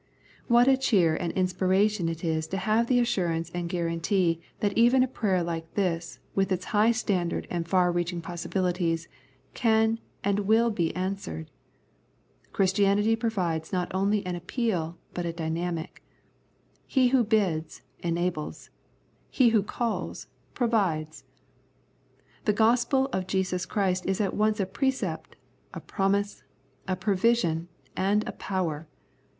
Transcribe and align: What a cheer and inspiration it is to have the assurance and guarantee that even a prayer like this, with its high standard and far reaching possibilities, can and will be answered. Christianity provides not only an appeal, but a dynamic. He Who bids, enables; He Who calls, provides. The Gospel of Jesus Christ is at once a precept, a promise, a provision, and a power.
What 0.47 0.67
a 0.67 0.77
cheer 0.77 1.15
and 1.15 1.31
inspiration 1.33 2.09
it 2.09 2.23
is 2.23 2.47
to 2.47 2.57
have 2.57 2.87
the 2.87 2.97
assurance 2.99 3.51
and 3.53 3.69
guarantee 3.69 4.41
that 4.59 4.75
even 4.75 5.03
a 5.03 5.07
prayer 5.07 5.43
like 5.43 5.75
this, 5.75 6.17
with 6.33 6.51
its 6.51 6.65
high 6.73 6.89
standard 6.91 7.45
and 7.51 7.67
far 7.67 7.91
reaching 7.91 8.19
possibilities, 8.19 9.07
can 9.53 9.99
and 10.23 10.39
will 10.47 10.71
be 10.71 10.91
answered. 10.95 11.51
Christianity 12.51 13.15
provides 13.15 13.71
not 13.71 13.93
only 13.93 14.25
an 14.25 14.33
appeal, 14.35 14.97
but 15.13 15.27
a 15.27 15.31
dynamic. 15.31 16.03
He 16.87 17.09
Who 17.09 17.23
bids, 17.23 17.83
enables; 17.99 18.71
He 19.29 19.49
Who 19.49 19.61
calls, 19.61 20.25
provides. 20.55 21.25
The 22.45 22.53
Gospel 22.53 23.05
of 23.13 23.27
Jesus 23.27 23.67
Christ 23.67 24.07
is 24.07 24.19
at 24.19 24.33
once 24.33 24.59
a 24.59 24.65
precept, 24.65 25.35
a 25.75 25.79
promise, 25.79 26.43
a 26.87 26.95
provision, 26.95 27.67
and 27.95 28.27
a 28.27 28.31
power. 28.31 28.87